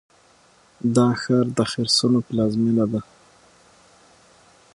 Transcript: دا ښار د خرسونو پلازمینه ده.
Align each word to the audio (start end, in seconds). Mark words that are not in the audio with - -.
دا 0.95 1.07
ښار 1.21 1.45
د 1.57 1.59
خرسونو 1.71 2.19
پلازمینه 2.27 2.85
ده. 2.91 3.01